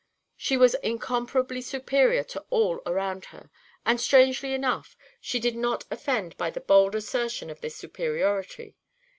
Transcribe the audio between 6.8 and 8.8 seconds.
assertion of this superiority.